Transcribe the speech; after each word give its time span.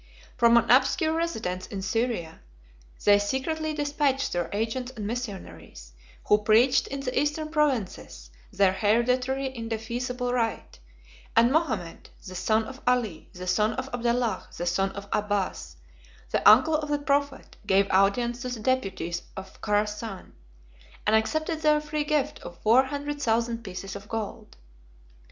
From 0.35 0.57
an 0.57 0.67
obscure 0.71 1.13
residence 1.13 1.67
in 1.67 1.83
Syria, 1.83 2.39
they 3.05 3.19
secretly 3.19 3.71
despatched 3.75 4.33
their 4.33 4.49
agents 4.51 4.91
and 4.95 5.05
missionaries, 5.05 5.93
who 6.25 6.39
preached 6.39 6.87
in 6.87 7.01
the 7.01 7.15
Eastern 7.21 7.49
provinces 7.49 8.31
their 8.51 8.73
hereditary 8.73 9.55
indefeasible 9.55 10.33
right; 10.33 10.79
and 11.35 11.51
Mohammed, 11.51 12.09
the 12.25 12.33
son 12.33 12.63
of 12.63 12.81
Ali, 12.87 13.29
the 13.33 13.45
son 13.45 13.73
of 13.73 13.91
Abdallah, 13.93 14.47
the 14.57 14.65
son 14.65 14.89
of 14.93 15.07
Abbas, 15.13 15.75
the 16.31 16.49
uncle 16.49 16.73
of 16.77 16.89
the 16.89 16.97
prophet, 16.97 17.55
gave 17.67 17.85
audience 17.91 18.41
to 18.41 18.49
the 18.49 18.59
deputies 18.59 19.21
of 19.37 19.61
Chorasan, 19.61 20.31
and 21.05 21.15
accepted 21.15 21.61
their 21.61 21.79
free 21.79 22.05
gift 22.05 22.39
of 22.39 22.57
four 22.63 22.85
hundred 22.85 23.21
thousand 23.21 23.63
pieces 23.63 23.95
of 23.95 24.09
gold. 24.09 24.57